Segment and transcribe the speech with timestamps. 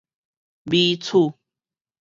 [0.63, 1.35] 米鼠